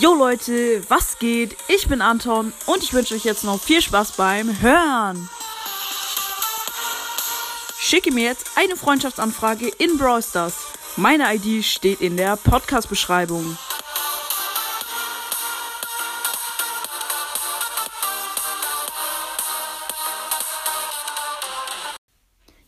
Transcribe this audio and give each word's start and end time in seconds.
Jo 0.00 0.12
Leute, 0.12 0.82
was 0.88 1.20
geht? 1.20 1.56
Ich 1.68 1.86
bin 1.86 2.02
Anton 2.02 2.52
und 2.66 2.82
ich 2.82 2.92
wünsche 2.94 3.14
euch 3.14 3.24
jetzt 3.24 3.44
noch 3.44 3.60
viel 3.60 3.80
Spaß 3.80 4.12
beim 4.12 4.60
Hören. 4.60 5.30
Schicke 7.78 8.12
mir 8.12 8.24
jetzt 8.24 8.50
eine 8.56 8.74
Freundschaftsanfrage 8.74 9.68
in 9.68 9.96
Brawl 9.96 10.20
Stars. 10.20 10.54
Meine 10.96 11.32
ID 11.32 11.64
steht 11.64 12.00
in 12.00 12.16
der 12.16 12.36
Podcast-Beschreibung. 12.36 13.56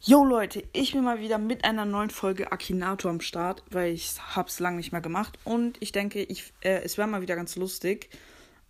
Jo 0.08 0.24
Leute, 0.24 0.62
ich 0.72 0.92
bin 0.92 1.02
mal 1.02 1.18
wieder 1.18 1.36
mit 1.36 1.64
einer 1.64 1.84
neuen 1.84 2.10
Folge 2.10 2.52
Akinator 2.52 3.10
am 3.10 3.20
Start, 3.20 3.64
weil 3.72 3.92
ich 3.92 4.14
hab's 4.36 4.60
lange 4.60 4.76
nicht 4.76 4.92
mehr 4.92 5.00
gemacht 5.00 5.36
und 5.42 5.82
ich 5.82 5.90
denke, 5.90 6.22
ich, 6.22 6.52
äh, 6.60 6.80
es 6.84 6.96
wäre 6.96 7.08
mal 7.08 7.22
wieder 7.22 7.34
ganz 7.34 7.56
lustig. 7.56 8.08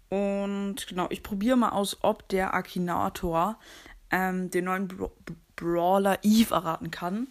Und 0.08 0.86
genau, 0.88 1.08
ich 1.10 1.22
probiere 1.22 1.58
mal 1.58 1.72
aus, 1.72 1.98
ob 2.00 2.26
der 2.30 2.54
Akinator 2.54 3.58
ähm, 4.10 4.50
den 4.50 4.64
neuen 4.64 4.88
Bra 4.88 5.10
Brawler 5.56 6.20
Eve 6.22 6.54
erraten 6.54 6.90
kann. 6.90 7.28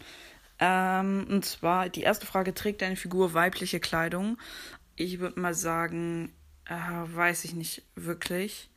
Ähm, 0.59 1.26
und 1.27 1.43
zwar, 1.43 1.90
die 1.90 2.01
erste 2.01 2.27
Frage, 2.27 2.53
trägt 2.53 2.84
deine 2.84 2.98
Figur 2.98 3.34
weibliche 3.34 3.79
Kleidung? 3.79 4.37
Ich 4.95 5.17
würde 5.17 5.40
mal 5.40 5.55
sagen, 5.55 6.31
äh, 6.65 6.76
weiß 6.76 7.43
ich 7.45 7.55
nicht 7.55 7.81
wirklich. 7.95 8.70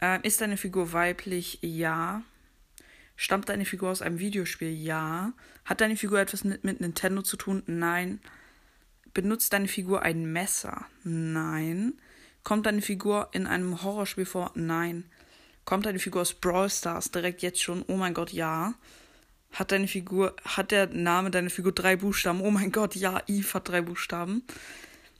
Ähm, 0.00 0.22
ist 0.24 0.40
deine 0.40 0.56
Figur 0.56 0.92
weiblich? 0.92 1.60
Ja. 1.62 2.22
Stammt 3.16 3.48
deine 3.48 3.64
Figur 3.64 3.90
aus 3.90 4.02
einem 4.02 4.18
Videospiel? 4.18 4.70
Ja. 4.70 5.32
Hat 5.64 5.80
deine 5.80 5.96
Figur 5.96 6.18
etwas 6.18 6.44
mit, 6.44 6.64
mit 6.64 6.80
Nintendo 6.80 7.22
zu 7.22 7.36
tun? 7.36 7.62
Nein. 7.66 8.20
Benutzt 9.12 9.52
deine 9.52 9.68
Figur 9.68 10.02
ein 10.02 10.32
Messer? 10.32 10.86
Nein. 11.04 11.94
Kommt 12.42 12.66
deine 12.66 12.82
Figur 12.82 13.28
in 13.32 13.46
einem 13.46 13.82
Horrorspiel 13.82 14.26
vor? 14.26 14.50
Nein. 14.54 15.04
Kommt 15.64 15.86
deine 15.86 15.98
Figur 15.98 16.22
aus 16.22 16.34
Brawl 16.34 16.68
Stars 16.68 17.10
direkt 17.10 17.42
jetzt 17.42 17.62
schon? 17.62 17.84
Oh 17.86 17.96
mein 17.96 18.14
Gott, 18.14 18.32
ja. 18.32 18.74
Hat 19.52 19.70
deine 19.70 19.86
Figur, 19.86 20.34
hat 20.44 20.72
der 20.72 20.88
Name 20.88 21.30
deiner 21.30 21.48
Figur 21.48 21.72
drei 21.72 21.96
Buchstaben? 21.96 22.40
Oh 22.40 22.50
mein 22.50 22.72
Gott, 22.72 22.96
ja. 22.96 23.22
Eve 23.28 23.54
hat 23.54 23.68
drei 23.68 23.80
Buchstaben. 23.80 24.42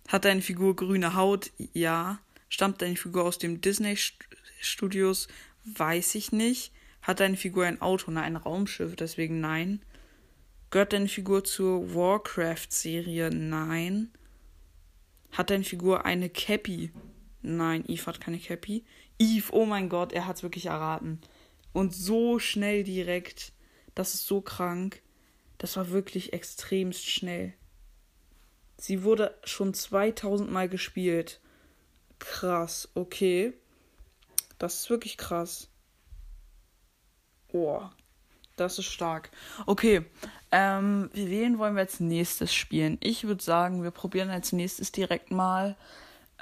Hat 0.08 0.24
deine 0.24 0.42
Figur 0.42 0.74
grüne 0.74 1.14
Haut? 1.14 1.52
Ja. 1.72 2.18
Stammt 2.48 2.82
deine 2.82 2.96
Figur 2.96 3.24
aus 3.24 3.38
dem 3.38 3.60
Disney 3.60 3.96
Studios? 4.60 5.28
Weiß 5.64 6.16
ich 6.16 6.32
nicht. 6.32 6.72
Hat 7.04 7.20
deine 7.20 7.36
Figur 7.36 7.66
ein 7.66 7.82
Auto? 7.82 8.10
Nein, 8.10 8.24
ein 8.24 8.36
Raumschiff, 8.36 8.96
deswegen 8.96 9.38
nein. 9.38 9.84
Gehört 10.70 10.94
deine 10.94 11.06
Figur 11.06 11.44
zur 11.44 11.94
Warcraft-Serie? 11.94 13.28
Nein. 13.28 14.10
Hat 15.30 15.50
deine 15.50 15.64
Figur 15.64 16.06
eine 16.06 16.30
Cappy? 16.30 16.92
Nein, 17.42 17.84
Eve 17.86 18.06
hat 18.06 18.22
keine 18.22 18.38
Cappy. 18.38 18.86
Eve, 19.18 19.52
oh 19.52 19.66
mein 19.66 19.90
Gott, 19.90 20.14
er 20.14 20.26
hat's 20.26 20.42
wirklich 20.42 20.64
erraten. 20.66 21.20
Und 21.74 21.94
so 21.94 22.38
schnell 22.38 22.84
direkt. 22.84 23.52
Das 23.94 24.14
ist 24.14 24.26
so 24.26 24.40
krank. 24.40 25.02
Das 25.58 25.76
war 25.76 25.90
wirklich 25.90 26.32
extremst 26.32 27.04
schnell. 27.04 27.52
Sie 28.78 29.02
wurde 29.02 29.38
schon 29.44 29.74
2000 29.74 30.50
Mal 30.50 30.70
gespielt. 30.70 31.42
Krass, 32.18 32.88
okay. 32.94 33.52
Das 34.56 34.76
ist 34.76 34.90
wirklich 34.90 35.18
krass. 35.18 35.68
Oh, 37.54 37.80
das 38.56 38.80
ist 38.80 38.86
stark. 38.86 39.30
Okay, 39.64 40.04
ähm, 40.50 41.08
wen 41.12 41.58
wollen 41.58 41.76
wir 41.76 41.82
als 41.82 42.00
nächstes 42.00 42.52
spielen? 42.52 42.98
Ich 43.00 43.24
würde 43.28 43.44
sagen, 43.44 43.84
wir 43.84 43.92
probieren 43.92 44.28
als 44.28 44.52
nächstes 44.52 44.90
direkt 44.90 45.30
mal. 45.30 45.76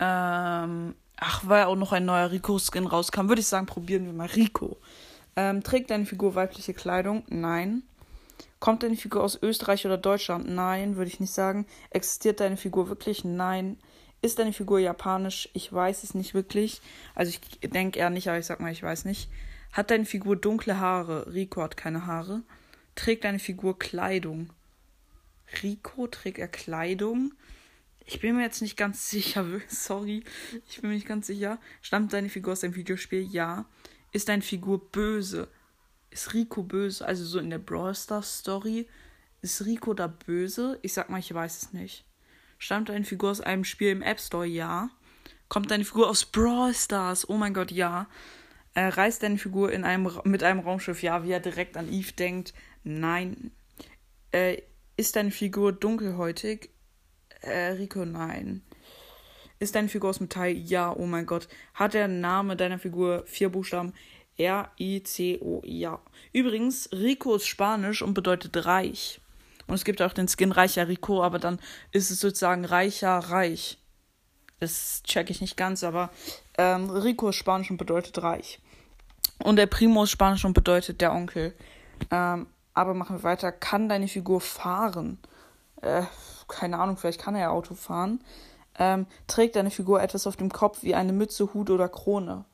Ähm, 0.01 0.95
ach, 1.19 1.43
weil 1.45 1.65
auch 1.65 1.77
noch 1.77 1.93
ein 1.93 2.07
neuer 2.07 2.31
Rico-Skin 2.31 2.87
rauskam, 2.87 3.29
würde 3.29 3.43
ich 3.43 3.47
sagen, 3.47 3.67
probieren 3.67 4.07
wir 4.07 4.15
mal 4.15 4.27
Rico. 4.29 4.79
Ähm, 5.37 5.63
trägt 5.63 5.91
deine 5.91 6.07
Figur 6.07 6.35
weibliche 6.35 6.73
Kleidung? 6.73 7.25
Nein. 7.29 7.83
Kommt 8.59 8.83
deine 8.83 8.97
Figur 8.97 9.23
aus 9.23 9.39
Österreich 9.43 9.85
oder 9.85 9.99
Deutschland? 9.99 10.49
Nein, 10.49 10.97
würde 10.97 11.11
ich 11.11 11.21
nicht 11.21 11.33
sagen. 11.33 11.67
Existiert 11.91 12.41
deine 12.41 12.57
Figur 12.57 12.89
wirklich? 12.89 13.23
Nein. 13.23 13.77
Ist 14.23 14.39
deine 14.39 14.55
Figur 14.55 14.79
japanisch? 14.79 15.51
Ich 15.53 15.71
weiß 15.71 16.05
es 16.05 16.15
nicht 16.15 16.33
wirklich. 16.33 16.81
Also 17.15 17.33
ich 17.33 17.71
denke 17.71 17.99
eher 17.99 18.09
nicht, 18.09 18.29
aber 18.29 18.39
ich 18.39 18.47
sag 18.47 18.61
mal, 18.61 18.73
ich 18.73 18.83
weiß 18.83 19.05
nicht. 19.05 19.29
Hat 19.73 19.91
deine 19.91 20.05
Figur 20.05 20.37
dunkle 20.37 20.79
Haare? 20.79 21.33
Rico 21.33 21.63
hat 21.63 21.79
keine 21.79 22.07
Haare. 22.07 22.43
Trägt 22.95 23.25
deine 23.25 23.39
Figur 23.39 23.79
Kleidung? 23.79 24.53
Rico 25.63 26.07
trägt 26.07 26.39
er 26.39 26.49
Kleidung? 26.49 27.33
Ich 28.05 28.21
bin 28.21 28.37
mir 28.37 28.43
jetzt 28.43 28.61
nicht 28.61 28.77
ganz 28.77 29.09
sicher. 29.11 29.47
Sorry, 29.69 30.25
ich 30.69 30.81
bin 30.81 30.91
mir 30.91 30.97
nicht 30.97 31.09
ganz 31.09 31.27
sicher. 31.27 31.59
Stammt 31.81 32.13
deine 32.13 32.29
Figur 32.29 32.53
aus 32.53 32.61
dem 32.61 32.75
Videospiel? 32.75 33.23
Ja. 33.23 33.65
Ist 34.13 34.29
deine 34.29 34.43
Figur 34.43 34.91
böse? 34.91 35.49
Ist 36.11 36.35
Rico 36.35 36.63
böse? 36.63 37.07
Also 37.07 37.25
so 37.25 37.39
in 37.39 37.49
der 37.49 37.59
Brawl 37.59 37.95
Stars 37.95 38.41
Story. 38.41 38.87
Ist 39.41 39.65
Rico 39.65 39.95
da 39.95 40.07
böse? 40.07 40.79
Ich 40.83 40.93
sag 40.93 41.09
mal, 41.09 41.19
ich 41.19 41.33
weiß 41.33 41.63
es 41.63 41.73
nicht. 41.73 42.05
Stammt 42.59 42.91
deine 42.91 43.07
Figur 43.07 43.31
aus 43.31 43.41
einem 43.41 43.65
Spiel 43.65 43.89
im 43.89 44.03
App 44.03 44.21
Store? 44.21 44.45
Ja. 44.47 44.91
Kommt 45.49 45.71
deine 45.71 45.85
Figur 45.87 46.11
aus 46.11 46.27
Brawl 46.27 46.75
Stars? 46.75 47.27
Oh 47.27 47.39
mein 47.39 47.55
Gott, 47.55 47.71
ja. 47.71 48.07
Äh, 48.75 48.87
reist 48.87 49.23
deine 49.23 49.39
Figur 49.39 49.73
in 49.73 49.85
einem, 49.85 50.11
mit 50.25 50.43
einem 50.43 50.61
Raumschiff? 50.61 51.03
Ja, 51.03 51.25
wie 51.25 51.33
er 51.33 51.41
direkt 51.41 51.77
an 51.77 51.93
Eve 51.93 52.13
denkt. 52.13 52.55
Nein. 52.85 53.53
Äh, 54.33 54.63
ist 54.97 55.17
deine 55.17 55.31
Figur 55.31 55.73
dunkelhäutig? 55.73 56.71
Äh, 57.41 57.73
Rico, 57.73 58.05
nein. 58.05 58.63
Ist 59.59 59.75
deine 59.75 59.89
Figur 59.89 60.11
aus 60.11 60.21
Metall? 60.21 60.51
Ja, 60.53 60.95
oh 60.95 61.07
mein 61.07 61.27
Gott. 61.27 61.49
Hat 61.75 61.95
der 61.95 62.09
Name 62.09 62.57
deiner 62.57 62.79
Figur 62.79 63.25
vier 63.27 63.49
Buchstaben? 63.49 63.93
R-I-C-O, 64.37 65.63
ja. 65.65 66.01
Übrigens, 66.33 66.89
Rico 66.93 67.37
ist 67.37 67.47
Spanisch 67.47 68.03
und 68.03 68.15
bedeutet 68.15 68.65
reich. 68.65 69.21
Und 69.67 69.75
es 69.75 69.85
gibt 69.85 70.03
auch 70.03 70.13
den 70.13 70.29
Skin 70.29 70.53
Reicher 70.53 70.89
Rico, 70.89 71.23
aber 71.23 71.39
dann 71.39 71.61
ist 71.93 72.11
es 72.11 72.21
sozusagen 72.21 72.65
reicher 72.65 73.19
Reich. 73.19 73.79
Das 74.59 75.03
check 75.05 75.31
ich 75.31 75.41
nicht 75.41 75.57
ganz, 75.57 75.85
aber 75.85 76.11
ähm, 76.57 76.89
Rico 76.91 77.29
ist 77.29 77.37
Spanisch 77.37 77.71
und 77.71 77.77
bedeutet 77.77 78.23
reich. 78.23 78.61
Und 79.39 79.57
der 79.57 79.67
Primo 79.67 80.05
ist 80.05 80.11
Spanisch 80.11 80.45
und 80.45 80.53
bedeutet 80.53 81.01
der 81.01 81.13
Onkel. 81.13 81.55
Ähm, 82.11 82.47
aber 82.75 82.95
machen 82.95 83.19
wir 83.19 83.23
weiter. 83.23 83.53
Kann 83.53 83.89
deine 83.89 84.09
Figur 84.09 84.41
fahren? 84.41 85.19
Äh, 85.81 86.03
keine 86.49 86.79
Ahnung, 86.79 86.97
vielleicht 86.97 87.21
kann 87.21 87.35
er 87.35 87.43
ja 87.43 87.51
Auto 87.51 87.75
fahren. 87.75 88.23
Ähm, 88.79 89.07
trägt 89.27 89.57
deine 89.57 89.71
Figur 89.71 90.03
etwas 90.03 90.27
auf 90.27 90.37
dem 90.37 90.51
Kopf 90.51 90.83
wie 90.83 90.95
eine 90.95 91.13
Mütze, 91.13 91.53
Hut 91.53 91.71
oder 91.71 91.89
Krone? 91.89 92.45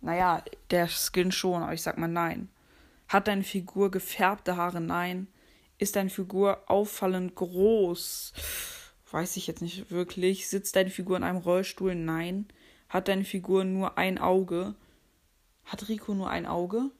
Naja, 0.00 0.42
der 0.70 0.88
Skin 0.88 1.32
schon, 1.32 1.62
aber 1.62 1.72
ich 1.72 1.82
sag 1.82 1.98
mal 1.98 2.08
nein. 2.08 2.48
Hat 3.08 3.28
deine 3.28 3.44
Figur 3.44 3.90
gefärbte 3.90 4.56
Haare? 4.56 4.80
Nein. 4.80 5.28
Ist 5.78 5.96
deine 5.96 6.10
Figur 6.10 6.62
auffallend 6.66 7.34
groß? 7.34 8.32
Weiß 9.10 9.36
ich 9.36 9.46
jetzt 9.46 9.62
nicht 9.62 9.90
wirklich. 9.90 10.48
Sitzt 10.48 10.76
deine 10.76 10.90
Figur 10.90 11.16
in 11.16 11.22
einem 11.22 11.38
Rollstuhl? 11.38 11.94
Nein. 11.94 12.48
Hat 12.88 13.08
deine 13.08 13.24
Figur 13.24 13.64
nur 13.64 13.98
ein 13.98 14.18
Auge? 14.18 14.74
Hat 15.64 15.88
Rico 15.88 16.14
nur 16.14 16.30
ein 16.30 16.46
Auge? 16.46 16.90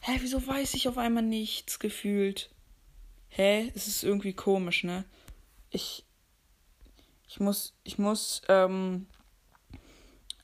Hä, 0.00 0.18
wieso 0.20 0.46
weiß 0.46 0.74
ich 0.74 0.88
auf 0.88 0.98
einmal 0.98 1.22
nichts 1.22 1.78
gefühlt? 1.78 2.50
Hä, 3.28 3.72
es 3.74 3.86
ist 3.86 4.04
irgendwie 4.04 4.32
komisch, 4.32 4.84
ne? 4.84 5.04
Ich. 5.70 6.04
Ich 7.26 7.40
muss. 7.40 7.74
Ich 7.82 7.98
muss. 7.98 8.42
Ähm. 8.48 9.06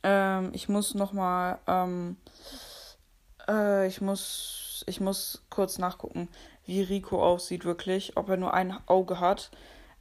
Ähm, 0.02 0.50
ich 0.54 0.68
muss 0.68 0.94
nochmal. 0.94 1.58
Ähm. 1.66 2.16
Äh, 3.48 3.86
ich 3.86 4.00
muss. 4.00 4.84
Ich 4.86 5.00
muss 5.00 5.44
kurz 5.50 5.78
nachgucken, 5.78 6.28
wie 6.64 6.82
Rico 6.82 7.22
aussieht, 7.22 7.64
wirklich. 7.64 8.16
Ob 8.16 8.28
er 8.28 8.36
nur 8.36 8.54
ein 8.54 8.76
Auge 8.88 9.20
hat. 9.20 9.50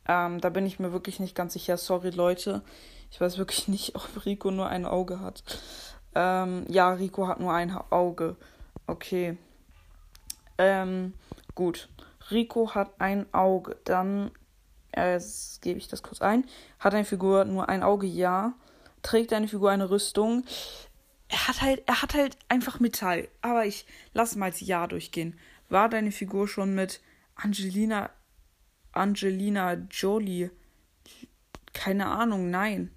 Ähm, 0.07 0.41
da 0.41 0.49
bin 0.49 0.65
ich 0.65 0.79
mir 0.79 0.91
wirklich 0.91 1.19
nicht 1.19 1.35
ganz 1.35 1.53
sicher. 1.53 1.77
Sorry, 1.77 2.09
Leute. 2.09 2.63
Ich 3.11 3.21
weiß 3.21 3.37
wirklich 3.37 3.67
nicht, 3.67 3.95
ob 3.95 4.25
Rico 4.25 4.51
nur 4.51 4.67
ein 4.67 4.85
Auge 4.85 5.19
hat. 5.19 5.43
Ähm, 6.15 6.65
ja, 6.67 6.91
Rico 6.91 7.27
hat 7.27 7.39
nur 7.39 7.53
ein 7.53 7.71
Auge. 7.71 8.35
Okay. 8.87 9.37
Ähm, 10.57 11.13
gut. 11.55 11.89
Rico 12.31 12.73
hat 12.73 12.99
ein 12.99 13.31
Auge. 13.33 13.77
Dann 13.85 14.31
äh, 14.91 15.19
gebe 15.61 15.79
ich 15.79 15.87
das 15.87 16.03
kurz 16.03 16.21
ein. 16.21 16.45
Hat 16.79 16.93
eine 16.93 17.05
Figur 17.05 17.45
nur 17.45 17.69
ein 17.69 17.83
Auge? 17.83 18.07
Ja. 18.07 18.53
Trägt 19.01 19.33
eine 19.33 19.47
Figur 19.47 19.71
eine 19.71 19.89
Rüstung? 19.89 20.43
Er 21.29 21.47
hat 21.47 21.61
halt, 21.61 21.83
er 21.85 22.01
hat 22.01 22.15
halt 22.15 22.37
einfach 22.49 22.79
Metall. 22.79 23.27
Aber 23.41 23.65
ich 23.65 23.85
lasse 24.13 24.37
mal 24.37 24.47
als 24.47 24.61
Ja 24.61 24.87
durchgehen. 24.87 25.39
War 25.69 25.89
deine 25.89 26.11
Figur 26.11 26.47
schon 26.47 26.73
mit 26.73 27.01
Angelina, 27.35 28.09
Angelina 28.91 29.73
Jolie? 29.91 30.49
Keine 31.73 32.07
Ahnung, 32.07 32.49
nein. 32.49 32.91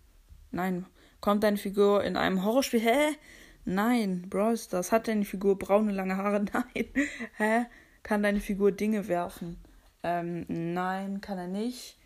Nein. 0.50 0.86
Kommt 1.22 1.44
deine 1.44 1.56
Figur 1.56 2.02
in 2.02 2.16
einem 2.16 2.44
Horrorspiel? 2.44 2.80
Hä? 2.80 3.16
Nein. 3.64 4.26
Brawl 4.28 4.56
Stars. 4.56 4.90
Hat 4.90 5.06
deine 5.06 5.24
Figur 5.24 5.56
braune, 5.56 5.92
lange 5.92 6.16
Haare? 6.16 6.44
Nein. 6.52 6.88
Hä? 7.36 7.66
Kann 8.02 8.24
deine 8.24 8.40
Figur 8.40 8.72
Dinge 8.72 9.06
werfen? 9.06 9.56
Ähm, 10.02 10.44
nein, 10.48 11.20
kann 11.20 11.38
er 11.38 11.46
nicht. 11.46 11.96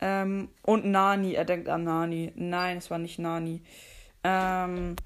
Ähm, 0.00 0.48
und 0.62 0.86
Nani, 0.86 1.34
er 1.34 1.44
denkt 1.44 1.68
an 1.68 1.84
Nani. 1.84 2.32
Nein, 2.34 2.78
es 2.78 2.90
war 2.90 2.96
nicht 2.96 3.18
Nani. 3.18 3.62
Ähm, 4.24 4.96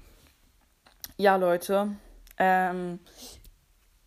ja, 1.17 1.35
Leute. 1.35 1.97
Ähm, 2.37 2.99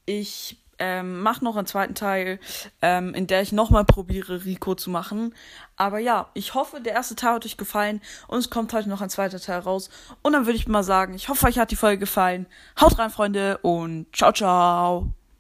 ich 0.06 0.56
ähm, 0.80 1.20
mache 1.20 1.44
noch 1.44 1.56
einen 1.56 1.66
zweiten 1.66 1.94
Teil, 1.94 2.40
ähm, 2.82 3.14
in 3.14 3.26
der 3.26 3.42
ich 3.42 3.52
nochmal 3.52 3.84
probiere, 3.84 4.44
Rico 4.44 4.74
zu 4.74 4.90
machen. 4.90 5.34
Aber 5.76 5.98
ja, 5.98 6.28
ich 6.34 6.54
hoffe, 6.54 6.80
der 6.80 6.94
erste 6.94 7.14
Teil 7.14 7.34
hat 7.34 7.46
euch 7.46 7.56
gefallen 7.56 8.00
und 8.26 8.38
es 8.38 8.50
kommt 8.50 8.72
heute 8.72 8.88
noch 8.88 9.00
ein 9.00 9.10
zweiter 9.10 9.40
Teil 9.40 9.60
raus. 9.60 9.90
Und 10.22 10.32
dann 10.32 10.46
würde 10.46 10.58
ich 10.58 10.66
mal 10.66 10.82
sagen, 10.82 11.14
ich 11.14 11.28
hoffe, 11.28 11.46
euch 11.46 11.58
hat 11.58 11.70
die 11.70 11.76
Folge 11.76 11.98
gefallen. 11.98 12.46
Haut 12.80 12.98
rein, 12.98 13.10
Freunde, 13.10 13.58
und 13.58 14.06
ciao, 14.14 14.32
ciao. 14.32 15.19